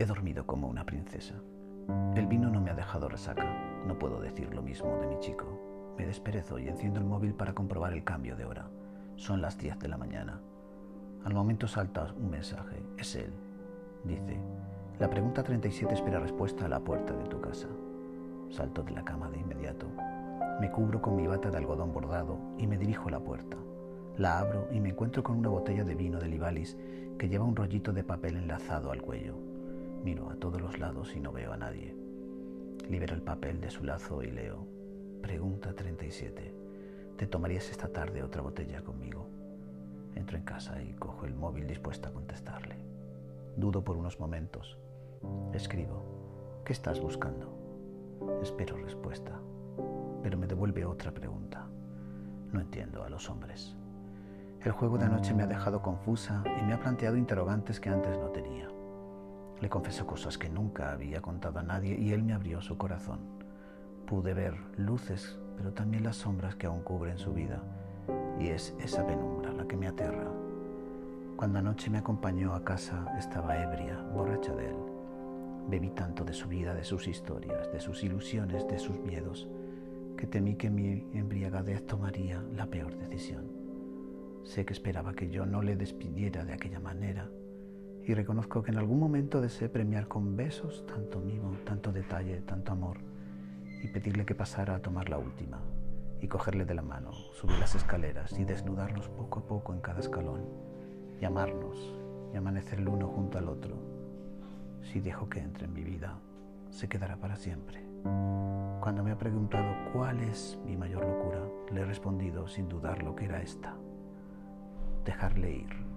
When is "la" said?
9.88-9.96, 14.98-15.08, 16.68-16.80, 18.90-19.04, 23.12-23.20, 24.16-24.40, 69.52-69.66, 82.54-82.66, 95.08-95.18, 96.74-96.82